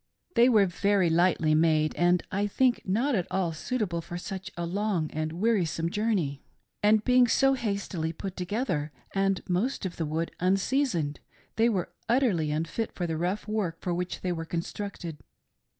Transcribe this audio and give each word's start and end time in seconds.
They 0.33 0.49
were 0.49 0.65
very 0.65 1.11
lightly 1.11 1.53
made 1.53 1.93
and 1.93 2.23
I 2.31 2.47
think 2.47 2.81
not 2.85 3.13
at 3.13 3.27
all 3.29 3.53
suitable 3.53 4.01
for 4.01 4.17
such 4.17 4.49
a 4.57 4.65
long 4.65 5.11
and 5.11 5.33
wearisome 5.33 5.91
jour 5.91 6.15
ney; 6.15 6.41
and 6.81 7.03
being 7.03 7.27
so 7.27 7.53
hastily 7.53 8.11
put 8.11 8.35
together 8.35 8.91
and 9.13 9.47
most 9.47 9.85
of 9.85 9.97
the 9.97 10.05
wood 10.07 10.31
unseasoned, 10.39 11.19
they 11.55 11.69
were 11.69 11.93
utterly 12.09 12.49
unfit 12.49 12.93
for 12.95 13.05
the 13.05 13.15
rough 13.15 13.47
work 13.47 13.79
for 13.79 13.93
which 13.93 14.21
they 14.21 14.31
were 14.31 14.43
constructed. 14.43 15.19